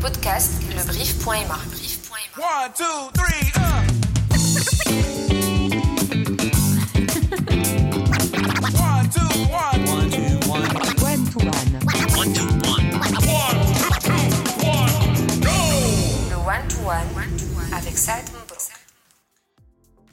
[0.00, 1.58] podcasts lebrief.ma.
[2.36, 4.09] One, two, three, uh.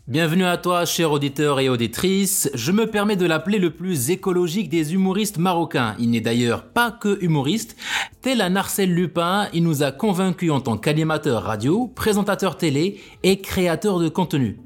[0.07, 2.49] Bienvenue à toi, cher auditeur et auditrice.
[2.53, 5.97] Je me permets de l'appeler le plus écologique des humoristes marocains.
[5.99, 7.75] Il n'est d'ailleurs pas que humoriste.
[8.21, 13.41] Tel un Arcel Lupin, il nous a convaincus en tant qu'animateur radio, présentateur télé et
[13.41, 14.61] créateur de contenu.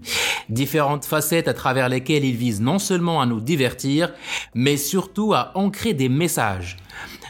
[0.50, 4.14] Différentes facettes à travers lesquelles il vise non seulement à nous divertir,
[4.54, 6.78] mais surtout à ancrer des messages.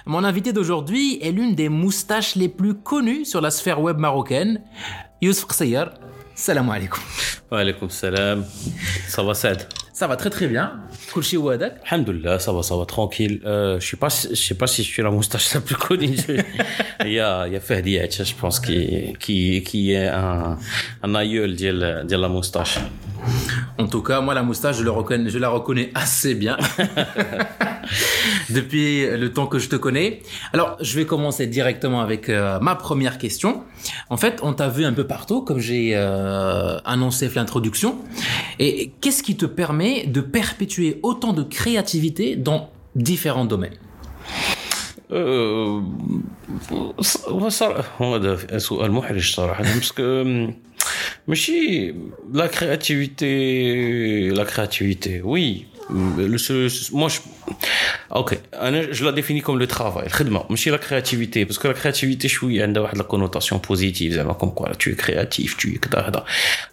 [0.05, 4.61] Mon invité d'aujourd'hui est l'une des moustaches les plus connues sur la sphère web marocaine.
[5.21, 5.91] Youssef Qsayar,
[6.40, 7.00] salam alaikum.
[7.52, 8.44] وعليكم السلام
[9.08, 9.62] ça va Saad
[9.98, 10.66] Ça va très très bien.
[11.12, 11.72] Kulchi Wadak.
[11.90, 13.40] Alhamdulillah, ça va, ça va tranquille.
[13.46, 15.74] Euh, je sais pas, si- je sais pas si je suis la moustache la plus
[15.86, 16.16] connue.
[17.08, 20.58] il y a, il y a Fahdi Acha, je pense, qui, qui, qui est un,
[21.02, 21.70] un aïeul de
[22.12, 22.76] de la moustache.
[23.78, 26.56] En tout cas, moi la moustache, je, le reconnais, je la reconnais assez bien.
[28.50, 30.22] Depuis le temps que je te connais.
[30.52, 33.64] Alors, je vais commencer directement avec euh, ma première question.
[34.10, 37.98] En fait, on t'a vu un peu partout, comme j'ai euh, annoncé fait l'introduction.
[38.58, 43.76] Et qu'est-ce qui te permet de perpétuer autant de créativité dans différents domaines
[45.12, 45.82] أه،
[47.28, 50.46] هو صراحة هو هذا سؤال محرج صراحة باسكو
[51.28, 51.94] ماشي
[52.32, 57.19] لا كرياتيفيتي لا كرياتيفيتي وي le, ce, moi, je,
[58.09, 58.39] ok,
[58.91, 60.07] je la définis comme le travail,
[60.49, 64.25] le chez la créativité, parce que la créativité, je suis, elle a la connotation positive,
[64.39, 65.79] comme quoi, tu es créatif, tu es,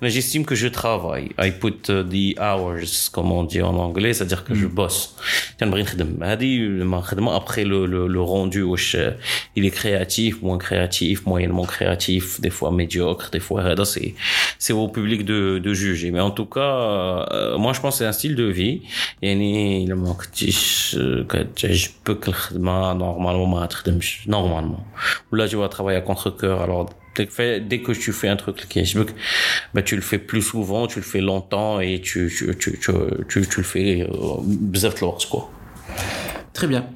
[0.01, 1.31] mais j'estime que je travaille.
[1.39, 4.71] I put euh, the hours, comme on dit en anglais, c'est-à-dire que je mm.
[4.71, 5.17] bosse.
[7.39, 9.11] Après le, le, le rendu, euh,
[9.57, 14.15] il est créatif, moins créatif, moyennement créatif, des fois médiocre, des fois, c'est,
[14.59, 16.11] c'est au public de, de juger.
[16.11, 16.61] Mais en tout cas,
[17.33, 18.83] euh, moi, je pense que c'est un style de vie.
[19.22, 24.84] يعني الا ما كنتيش آه، كتعجبك الخدمه نورمالمون ما غتخدمش نورمالمون
[25.32, 28.28] ولا tu vas travailler à contre cœur alors dès que, fait- dès que tu fais
[28.28, 28.98] un truc qui est
[29.74, 32.92] bah, tu le fais plus souvent, tu le fais longtemps et tu, tu, tu, tu,
[33.30, 34.42] tu, tu le fais euh,
[34.74, 35.42] بزاف د الوقت quoi.
[36.59, 36.87] Très bien.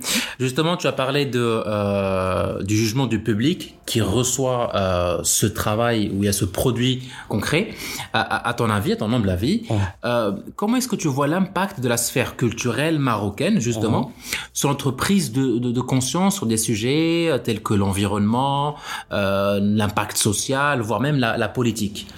[0.40, 6.10] Justement, tu as parlé de, euh, du jugement du public qui reçoit euh, ce travail
[6.12, 7.68] où il y a ce produit concret.
[8.12, 9.74] À, ton avis, à ton humble avis, oh.
[10.04, 14.10] euh, comment est-ce que tu vois l'impact de la sphère culturelle marocaine, justement,
[14.52, 18.74] sur l'entreprise de, de, conscience sur des sujets euh, tels que l'environnement,
[19.12, 22.08] l'impact social, voire même la, politique?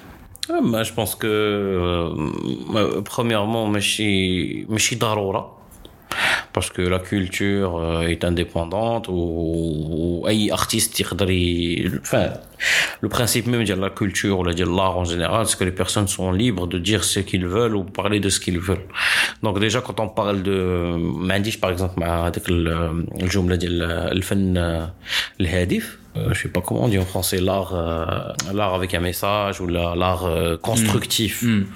[0.49, 2.11] Ah, bah, je pense que,
[3.05, 3.81] premièrement, je
[4.79, 4.97] suis
[6.55, 11.03] parce que la culture euh, est indépendante ou ay artiste
[12.01, 12.27] enfin
[13.01, 16.07] le principe même de la culture ou de l'art en général c'est que les personnes
[16.07, 18.87] sont libres de dire ce qu'ils veulent ou parler de ce qu'ils veulent.
[19.43, 20.97] Donc déjà quand on parle de euh,
[21.29, 24.93] Mandish par exemple avec le euh, le le fan
[25.41, 28.07] le hadif euh, je sais pas comment on dit en français, l'art, euh,
[28.53, 31.43] l'art avec un message ou l'art euh, constructif.
[31.43, 31.49] Mm.
[31.49, 31.67] Mm.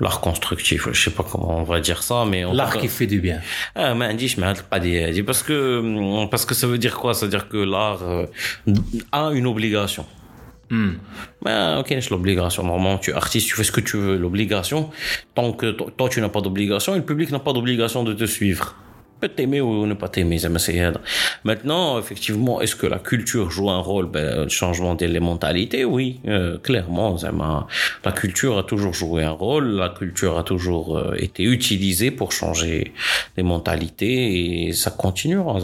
[0.00, 3.20] L'art constructif, je sais pas comment on va dire ça, mais l'art qui fait du
[3.20, 3.40] bien.
[3.74, 7.14] Ah, mais je pas des parce que mm, parce que ça veut dire quoi?
[7.14, 8.26] Ça veut dire que l'art euh,
[9.12, 10.04] a une obligation.
[10.72, 12.62] Mais ok, c'est l'obligation.
[12.62, 14.16] Normalement, tu es artiste, tu fais ce que tu veux.
[14.16, 14.90] L'obligation,
[15.34, 18.76] tant que toi tu n'as pas d'obligation, le public n'a pas d'obligation de te suivre.
[19.20, 20.38] Peut t'aimer ou ne pas t'aimer,
[21.44, 25.84] Maintenant, effectivement, est-ce que la culture joue un rôle, ben, le changement des mentalités?
[25.84, 27.16] Oui, euh, clairement,
[28.04, 32.32] la culture a toujours joué un rôle, la culture a toujours euh, été utilisée pour
[32.32, 32.92] changer
[33.36, 35.58] les mentalités, et ça continuera,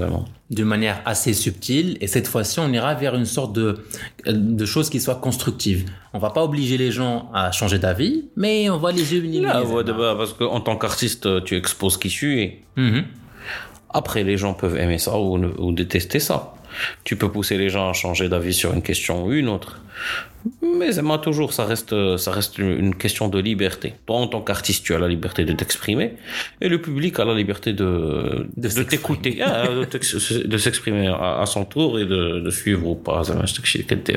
[0.50, 3.78] d'une manière assez subtile et cette fois-ci on ira vers une sorte de
[4.26, 5.86] de choses qui soient constructives.
[6.12, 9.42] On va pas obliger les gens à changer d'avis, mais on va les unir.
[9.42, 12.60] Là, ouais, de parce qu'en tant qu'artiste, tu exposes qui tu es.
[12.76, 13.04] Mhm.
[13.91, 16.54] Après, les gens peuvent aimer ça ou, détester ça.
[17.04, 19.80] Tu peux pousser les gens à changer d'avis sur une question ou une autre.
[20.62, 23.94] Mais moi, toujours, ça reste, ça reste une question de liberté.
[24.06, 26.15] Toi, en tant qu'artiste, tu as la liberté de t'exprimer
[26.60, 31.65] et le public a la liberté de, De t'écouter, ah, de s'exprimer à, à son
[31.65, 33.24] tour et de, de suivre ou pas.
[33.24, 34.16] Ça, je te dis.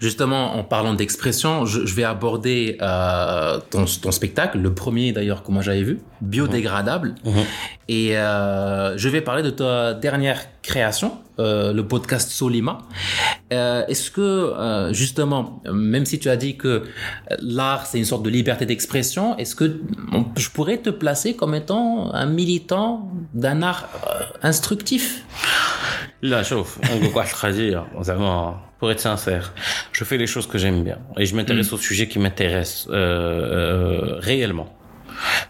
[0.00, 5.42] Justement, en parlant d'expression, je, je vais aborder euh, ton, ton spectacle, le premier d'ailleurs
[5.44, 7.14] que moi j'avais vu, biodégradable.
[7.88, 12.78] Et euh, je vais parler de ta dernière création, euh, le podcast Solima.
[13.52, 16.84] Euh, Est-ce que euh, justement, même si tu as dit que
[17.40, 19.80] l'art c'est une sorte de liberté d'expression, est-ce que
[20.12, 25.04] on- je pourrais te placer comme étant un militant d'un art euh, instructif
[26.22, 26.78] Là, chauffe.
[26.84, 29.53] نقول لك واحد القضية زعما pour être sincère,
[29.91, 32.93] je fais les choses que j'aime bien et je m'intéresse aux sujets qui m'intéressent euh,
[32.93, 34.76] euh, réellement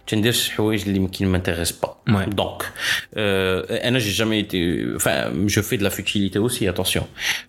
[0.07, 2.03] Tu ne dis حوايج اللي qui ne m'intéressent pas.
[2.09, 2.27] Ouais.
[2.27, 2.65] Donc,
[3.17, 7.05] euh, انا j'ai jamais été enfin je fais de la futilité aussi attention.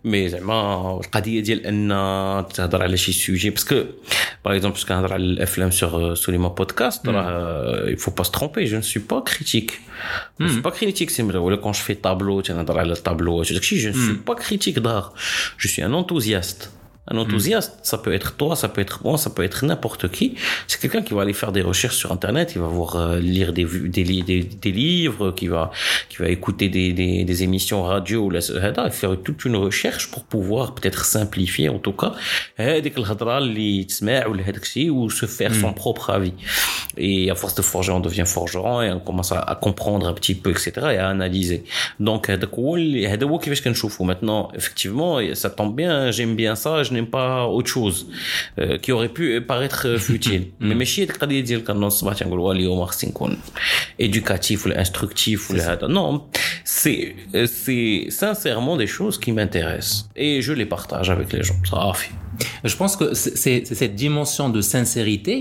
[0.06, 3.86] Mais زعما القضية ديال ان تهضر على شي sujet parce que
[4.44, 8.32] par exemple parce كنهضر على الافلام sur sur les podcast راه il faut pas se
[8.32, 9.74] tromper, je ne suis pas critique.
[10.40, 11.38] Je ne suis pas critique, c'est vrai.
[11.38, 13.80] Ou quand je fais tableau, tu vois, le tableau, je ne suis
[17.11, 20.35] Un enthousiaste, ça peut être toi, ça peut être moi, ça peut être n'importe qui.
[20.67, 23.53] C'est quelqu'un qui va aller faire des recherches sur Internet, qui va voir euh, lire
[23.53, 25.71] des, livres, qui va,
[26.09, 30.11] qui va écouter des, des, des émissions radio ou la eh, faire toute une recherche
[30.11, 32.13] pour pouvoir peut-être simplifier en tout cas
[32.59, 32.83] eh,
[34.91, 35.61] ou se faire hmm.
[35.61, 36.35] son propre avis.
[36.97, 40.35] Et à force de forger, on devient forgeron et on commence à, comprendre un petit
[40.35, 40.73] peu, etc.
[40.93, 41.65] et à analyser.
[42.01, 42.29] Donc,
[44.05, 48.08] maintenant, effectivement, ça tombe bien, hein, j'aime bien ça, n'aime pas autre chose
[48.60, 50.44] euh, qui aurait pu paraître euh, futile.
[50.60, 53.38] Mais ماشي هذيك القضية ديال كنوض الصباح تنقول وا اليوم خصني نكون
[54.02, 55.88] éducatif ولا instructif ولا هذا.
[55.88, 56.22] Non,
[56.64, 61.60] c'est euh, c'est sincèrement des choses qui m'intéressent et je les partage avec les gens.
[61.70, 62.12] Ça fait.
[62.72, 65.36] Je pense que c'est c'est- c'est cette dimension de sincérité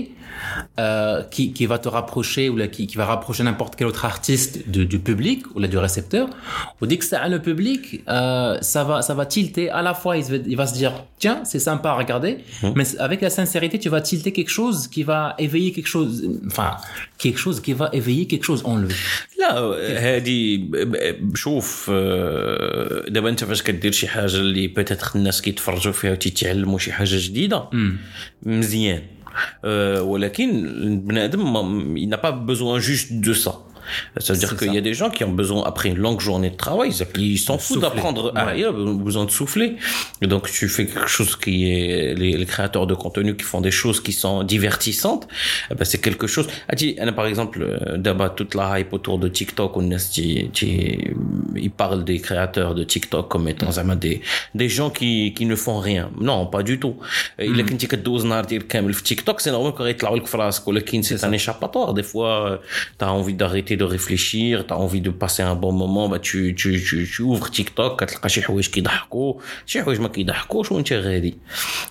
[0.79, 4.05] euh, qui, qui va te rapprocher ou là, qui, qui va rapprocher n'importe quel autre
[4.13, 6.25] artiste de- du public ou là, du récepteur.
[6.81, 9.65] On dit que ça, le public, euh, ça va, ça va tilter.
[9.79, 10.93] À la fois, il, se- il va se dire,
[11.23, 12.33] tiens, c'est sympa à regarder,
[12.77, 16.13] mais avec la sincérité, tu vas tilter quelque chose qui va éveiller quelque chose,
[16.51, 16.71] enfin,
[17.23, 18.93] quelque chose qui va éveiller quelque chose en lui.
[19.39, 19.59] لا
[19.99, 25.93] هذه ب- ب- شوف آه، دابا انت فاش كدير شي حاجه اللي بيتيتر الناس كيتفرجوا
[25.93, 27.68] فيها وتيتعلموا شي حاجة جديدة.
[28.42, 29.02] مزيان.
[29.64, 33.52] آه، ولكن البنادم ما- il n'a pas besoin juste de ça.
[34.18, 36.50] Ça veut dire qu'il y a des gens qui ont besoin, après une longue journée
[36.50, 39.76] de travail, ils s'en foutent d'apprendre à rien, besoin de souffler.
[40.22, 44.00] Donc, tu fais quelque chose qui est, les, créateurs de contenu qui font des choses
[44.00, 45.28] qui sont divertissantes,
[45.70, 46.48] eh ben, c'est quelque chose.
[46.68, 50.16] Ah, tu, par exemple, euh, d'abord, toute la hype autour de TikTok, on est...
[51.56, 53.94] ils parlent des créateurs de TikTok comme étant, mm.
[53.96, 54.20] des,
[54.54, 56.10] des gens qui, qui ne font rien.
[56.20, 56.96] Non, pas du tout.
[57.38, 58.26] Il est que 12
[59.02, 60.62] TikTok, c'est normal qu'on ait la phrase,
[61.02, 61.94] c'est un échappatoire.
[61.94, 62.56] Des fois, euh,
[62.98, 66.55] tu as envie d'arrêter de réfléchir t'as envie de passer un bon moment bah tu
[66.55, 69.33] tu tu, tu ouvres TikTok كتلقى شي حوايج كيضحكوا
[69.65, 71.37] شي حوايج ما كيضحكوش وانت غادي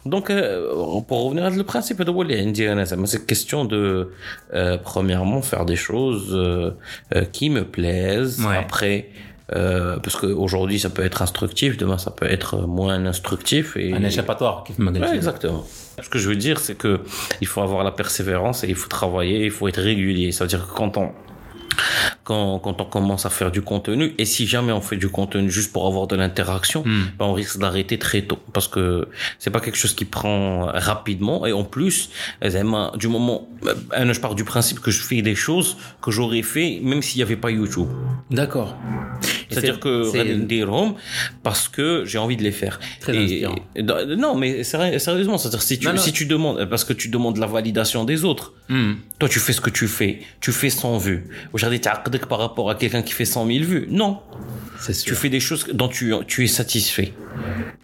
[0.08, 3.64] donc euh, pour revenir à le principe هذا هو اللي عندي انا زعما c'est question
[3.64, 4.08] de
[4.52, 6.70] euh, premièrement faire des choses euh,
[7.14, 8.56] euh, qui me plaisent Ouais.
[8.64, 8.98] après
[9.54, 13.76] euh, parce qu'aujourd'hui ça peut être instructif, demain ça peut être moins instructif.
[13.76, 13.92] Et...
[13.92, 15.64] Un échappatoire, qui fait Ouais, exactement.
[16.04, 16.92] Ce que je veux dire, c'est que
[17.42, 20.32] il faut avoir la persévérance et il faut travailler, il faut être régulier.
[20.32, 21.08] Ça veut dire que quand on
[22.27, 25.49] quand, quand on commence à faire du contenu, et si jamais on fait du contenu
[25.49, 29.07] juste pour avoir de l'interaction, ben on risque d'arrêter très tôt parce que
[29.39, 32.09] c'est pas quelque chose qui prend rapidement et en plus,
[32.97, 36.81] du moment, euh, je pars du principe que je fais des choses que j'aurais fait
[36.83, 37.87] même s'il y avait pas YouTube.
[38.29, 38.75] D'accord.
[39.49, 40.97] C'est-à-dire c'est- que Randy
[41.43, 42.79] parce que j'ai envie de les faire.
[42.99, 43.55] Très Et- inspirant.
[43.75, 43.83] et-
[44.15, 45.99] non, mais sérieusement, c'est-à-dire si tu Non, non.
[46.01, 48.53] si tu demandes parce que tu demandes la validation des autres.
[48.69, 48.93] Hmm.
[49.19, 50.19] Toi, tu fais ce que tu fais.
[50.41, 51.23] Tu fais 100 vues.
[51.53, 51.89] Aujourd'hui, tu
[52.29, 53.87] par rapport à quelqu'un qui fait 100 000 vues.
[53.89, 54.19] Non.
[55.05, 57.13] Tu fais des choses dont tu, tu es satisfait.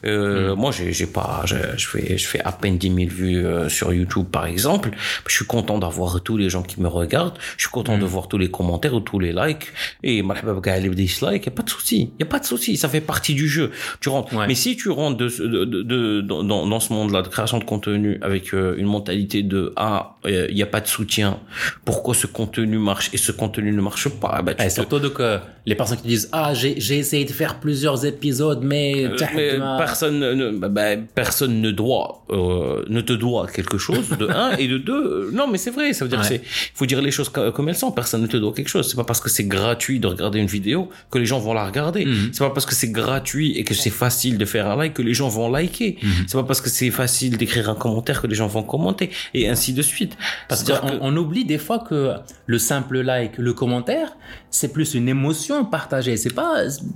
[0.05, 3.69] Euh, Moi, j'ai pas, je, je fais, je fais à peine 10 000 vues euh,
[3.69, 4.91] sur YouTube, par exemple.
[5.27, 7.37] Je suis content d'avoir tous les gens qui me regardent.
[7.57, 9.67] Je suis content de voir tous les commentaires ou tous les likes.
[10.03, 12.11] Et bka les dislikes, a pas de souci.
[12.19, 12.77] Y a pas de souci.
[12.77, 13.71] Ça fait partie du jeu.
[14.01, 14.33] Tu rentres.
[14.35, 14.47] Ouais.
[14.47, 17.63] Mais si tu rentres de, de, de, de- dans, dans ce monde-là de création de
[17.63, 21.39] contenu avec euh, une mentalité de ah, il y a pas de soutien.
[21.85, 24.41] Pourquoi ce contenu marche et ce contenu ne marche pas?
[24.41, 27.25] Bah, tu Et te- surtout donc, euh, les personnes qui disent ah j'ai j'ai essayé
[27.25, 32.83] de faire plusieurs épisodes mais, Euh, mais personne ne, bah, bah, personne ne doit euh,
[32.89, 36.03] ne te doit quelque chose de un et de deux non mais c'est vrai ça
[36.05, 36.25] veut dire Ouais.
[36.27, 38.69] c'est il faut dire les choses co- comme elles sont personne ne te doit quelque
[38.69, 41.53] chose c'est pas parce que c'est gratuit de regarder une vidéo que les gens vont
[41.53, 42.29] la regarder Mhm.
[42.33, 45.01] c'est pas parce que c'est gratuit et que c'est facile de faire un like que
[45.09, 46.09] les gens vont liker Mhm.
[46.27, 49.47] c'est pas parce que c'est facile d'écrire un commentaire que les gens vont commenter et
[49.49, 50.17] ainsi de suite
[50.49, 52.11] Parce qu'on on oublie des fois que
[52.45, 54.09] le simple like, le commentaire,
[54.49, 56.15] c'est plus une émotion partagée.
[56.17, 56.51] C'est pas,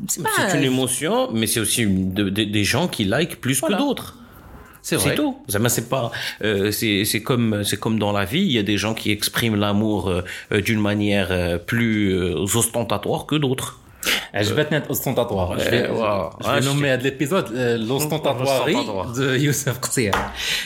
[0.08, 0.30] c'est pas.
[0.50, 3.77] c'est une émotion mais c'est aussi une- de- de- des gens qui like plus Voilà.
[3.77, 4.10] que d'autres
[4.82, 5.16] C'est vrai.
[5.16, 5.36] tout.
[5.48, 6.12] C'est pas.
[6.44, 8.42] euh, c'est comme c'est comme dans la vie.
[8.50, 10.22] Il y a des gens qui expriment l'amour euh,
[10.54, 12.13] euh, d'une manière euh, plus
[12.56, 13.80] ostentatoire que d'autres.
[14.35, 15.59] عجبتني ostentatoire.
[15.59, 16.31] Je vais, wow.
[16.40, 19.12] je vais Ah, je nommer à l'épisode euh, l'ostentatoire L'ostentatoire.
[19.12, 20.12] de Youssef Qasir.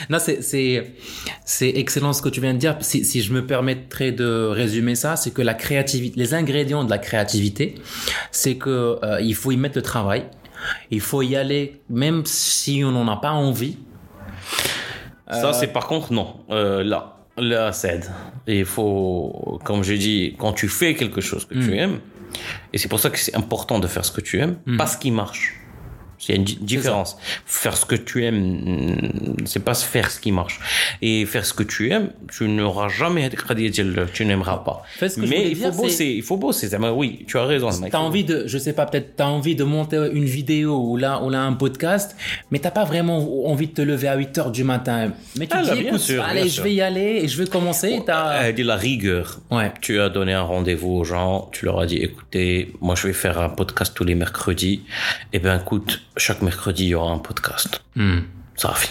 [0.09, 0.93] Non, c'est, c'est,
[1.45, 2.75] c'est excellent ce que tu viens de dire.
[2.79, 6.89] Si, si je me permettrais de résumer ça, c'est que la créativité, les ingrédients de
[6.89, 7.75] la créativité,
[8.31, 10.23] c'est que euh, il faut y mettre le travail.
[10.89, 13.77] Il faut y aller, même si on n'en a pas envie.
[15.29, 16.37] Ça, c'est par contre, non.
[16.49, 18.05] Euh, là, là, ça aide.
[18.47, 21.99] Et il faut, comme je dis, quand tu fais quelque chose que tu aimes,
[22.72, 24.96] et c'est pour ça que c'est important de faire ce que tu aimes, pas ce
[24.96, 25.54] qui marche.
[26.28, 27.16] Il y a une différence.
[27.46, 30.60] Faire ce que tu aimes, mm, c'est pas faire ce qui marche.
[31.00, 33.30] Et faire ce que tu aimes, tu n'auras jamais
[34.12, 34.82] tu n'aimeras pas.
[35.00, 36.94] Ce que mais il faut, dire, bosser, il faut bosser, il faut bosser.
[36.94, 37.70] Oui, tu as raison.
[37.90, 41.20] T'as envie de, je sais pas, peut-être t'as envie de monter une vidéo ou là,
[41.22, 42.16] on a un podcast,
[42.50, 45.12] mais t'as pas vraiment envie de te lever à 8 heures du matin.
[45.36, 47.96] Mais tu ah, dis, sûr, allez, je vais y aller et je vais commencer.
[47.98, 49.40] Oh, t'as euh, dit la rigueur.
[49.50, 49.72] Ouais.
[49.80, 53.12] Tu as donné un rendez-vous aux gens, tu leur as dit, écoutez, moi je vais
[53.12, 54.82] faire un podcast tous les mercredis.
[55.32, 57.82] Eh ben écoute, chaque mercredi, il y aura un podcast.
[57.96, 58.20] Hmm.
[58.56, 58.90] Ça Safi.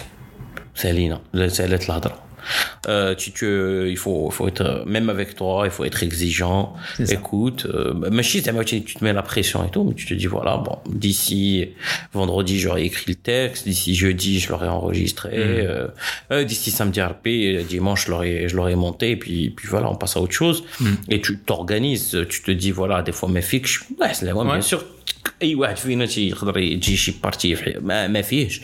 [0.74, 1.20] C'est Lina.
[1.48, 1.88] C'est l'être
[2.88, 6.02] euh, tu, tu, euh, il faut, faut être, euh, même avec toi, il faut être
[6.02, 6.74] exigeant.
[7.08, 10.26] Écoute, euh, mais si tu te mets la pression et tout, mais tu te dis
[10.26, 11.68] voilà, bon, d'ici
[12.12, 15.66] vendredi, j'aurai écrit le texte, d'ici jeudi, je l'aurai enregistré,
[16.30, 16.44] hmm.
[16.44, 20.32] d'ici samedi, RP, dimanche, je l'aurai, monté, et puis, puis voilà, on passe à autre
[20.32, 20.64] chose.
[20.80, 20.94] Hmm.
[21.08, 24.60] Et tu t'organises, tu te dis voilà, des fois mes fixes, ouais, c'est ouais, bien
[24.60, 24.84] sûr
[25.41, 28.61] اي واحد فينا تيقدر يجي شي بارتي في- ما, ما فيهش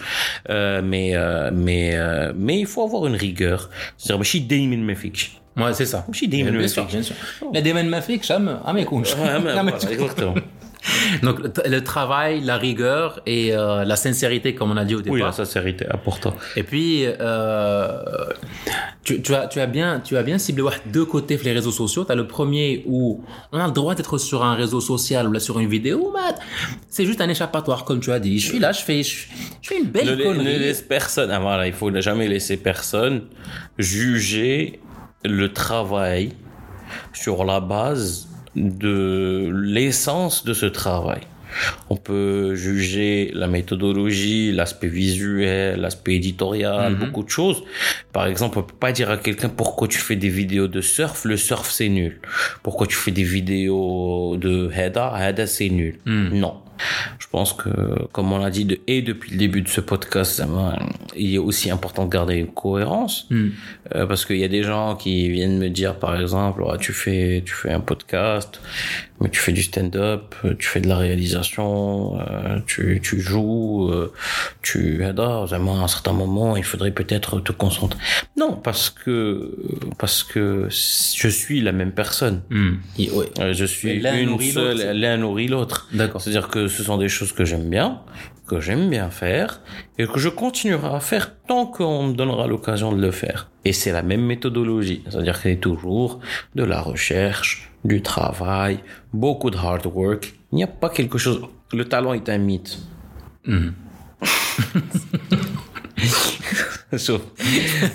[0.47, 3.59] آه، مي آه، مي آه، مي il faut avoir une rigueur
[3.99, 5.97] c'est-à-dire ماشي دايما ما فيكش Ouais, c'est ça.
[6.07, 7.45] ماشي دايما Bien ما sûr, فيكش bien sûr.
[7.55, 9.13] Mais des mêmes فيك شام ما يكونش.
[9.13, 10.11] آه، ما- لا، ما voilà, يكونش.
[10.11, 10.39] exactement.
[11.25, 15.01] Donc le- le travail, la rigueur et euh, la sincérité, comme on a dit au
[15.05, 15.15] départ.
[15.17, 17.87] oui la sincérité important Et puis, euh,
[19.08, 22.04] tu, tu, as, tu, as bien, tu as bien ciblé deux côtés les réseaux sociaux.
[22.04, 25.32] Tu as le premier où on a le droit d'être sur un réseau social ou
[25.32, 26.14] là sur une vidéo.
[26.90, 28.38] C'est juste un échappatoire, comme tu as dit.
[28.38, 29.26] Je suis là, je fais, je,
[29.62, 30.44] je fais une belle ne, connerie.
[30.44, 33.22] ne laisse personne ah, voilà il faut ne jamais laisser personne
[33.78, 34.80] juger
[35.24, 36.32] le travail
[37.14, 41.20] sur la base de l'essence de ce travail
[41.90, 47.62] on peut juger la méthodologie, l'aspect visuel, l'aspect éditorial, beaucoup de choses.
[48.12, 51.24] Par exemple, on peut pas dire à quelqu'un pourquoi tu fais des vidéos de surf,
[51.24, 52.20] le surf c'est nul.
[52.62, 55.98] Pourquoi tu fais des vidéos de Heda, Heda c'est nul.
[56.06, 56.62] Non.
[57.18, 57.70] Je pense que,
[58.12, 60.42] comme on l'a dit, de, et depuis le début de ce podcast,
[61.16, 63.26] il est aussi important de garder une cohérence.
[63.30, 63.48] Hmm.
[63.94, 66.92] Euh, parce qu'il y a des gens qui viennent me dire, par exemple, Ouais, tu
[66.92, 68.60] fais, tu fais un podcast,
[69.20, 73.90] mais tu fais du stand-up, euh, tu fais de la réalisation, euh, tu, tu joues,
[73.90, 74.12] euh,
[74.62, 75.52] tu adores.
[75.52, 77.98] À un certain moment, il faudrait peut-être te concentrer.
[78.36, 79.50] Non, parce que,
[79.98, 82.42] parce que je suis la même personne.
[82.50, 82.74] Hmm.
[82.98, 83.26] Et- ouais.
[83.40, 84.92] Euh, Je suis Mais l'un une nourrit seule, l'autre.
[84.92, 85.88] l'un nourrit l'autre.
[85.92, 86.20] D'accord.
[86.20, 88.00] C'est-à-dire que ce sont des choses que j'aime bien,
[88.48, 89.60] que j'aime bien faire,
[89.98, 93.50] et que je continuerai à faire tant qu'on me donnera l'occasion de le faire.
[93.64, 95.02] Et c'est la même méthodologie.
[95.08, 96.20] C'est-à-dire que c'est toujours
[96.54, 98.80] de la recherche, du travail,
[99.12, 100.34] beaucoup de hard work.
[100.52, 101.42] Il n'y a pas quelque chose.
[101.72, 102.78] Le talent est un mythe.
[106.96, 107.20] Sauf,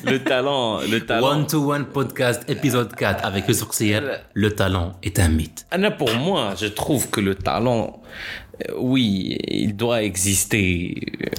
[0.05, 1.27] le talent, le talent.
[1.27, 3.99] One to One Podcast, épisode 4 avec le sourcilier.
[4.35, 5.65] Le talent est un mythe.
[5.71, 8.03] Anna, pour moi, je trouve que le talent,
[8.77, 11.29] oui, il doit exister, euh,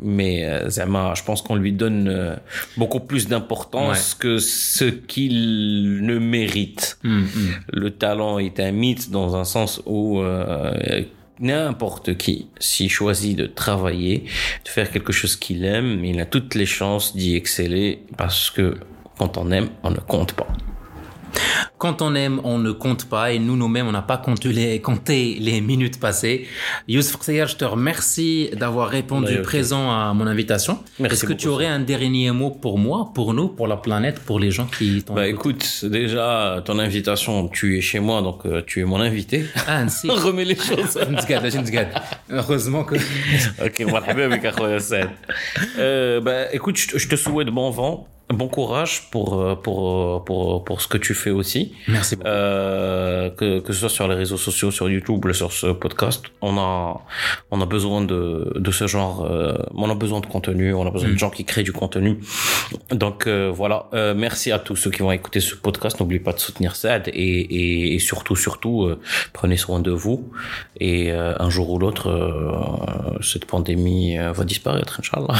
[0.00, 2.36] mais euh, Zama, je pense qu'on lui donne euh,
[2.76, 6.98] beaucoup plus d'importance que ce qu'il ne mérite.
[7.02, 7.50] Hmm, hmm.
[7.72, 11.02] Le talent est un mythe dans un sens où euh,
[11.40, 14.24] n'importe qui, s'il choisit de travailler,
[14.64, 18.76] de faire quelque chose qu'il aime, il a toutes les chances d'y exceller parce que
[19.18, 20.48] quand on aime, on ne compte pas.
[21.78, 24.48] Quand on aime, on ne compte pas et nous, nous-mêmes, on n'a pas compté
[25.40, 26.46] les, minutes passées.
[26.88, 30.78] Youssef Khseyer, je te remercie d'avoir répondu présent à mon invitation.
[31.02, 34.40] Est-ce que tu aurais un dernier mot pour moi, pour nous, pour la planète, pour
[34.40, 38.62] les gens qui t'ont Bah écoute, déjà, ton invitation, tu es chez moi, donc euh,
[38.66, 39.44] tu es mon invité.
[39.66, 40.08] Ah, si.
[40.10, 40.98] Remets les choses.
[42.30, 42.94] Heureusement que...
[43.64, 43.84] ok,
[45.78, 50.64] euh, bah écoute, je te souhaite bon vent bon courage pour euh, pour euh, pour
[50.64, 51.72] pour ce que tu fais aussi.
[51.88, 52.28] Merci beaucoup.
[52.28, 56.24] Euh, que que ce soit sur les réseaux sociaux, sur YouTube, ou sur ce podcast,
[56.40, 57.00] on a
[57.50, 60.90] on a besoin de de ce genre, euh, on a besoin de contenu, on a
[60.90, 62.18] besoin de gens qui créent du contenu.
[62.90, 66.00] Donc euh, voilà, euh, merci à tous ceux qui vont écouter ce podcast.
[66.00, 69.00] N'oubliez pas de soutenir Sad et et, et surtout surtout euh,
[69.32, 70.30] prenez soin de vous
[70.80, 75.38] et euh, un jour ou l'autre euh, cette pandémie euh, va disparaître, inchallah.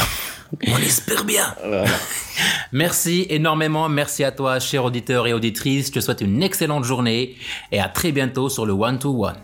[0.69, 1.55] On espère bien.
[2.77, 5.87] Merci énormément, merci à toi, cher auditeur et auditrice.
[5.87, 7.35] Je te souhaite une excellente journée
[7.73, 9.37] et à très bientôt sur le One to One.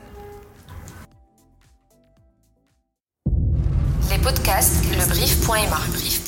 [4.11, 6.22] Les podcasts, le brief.ma.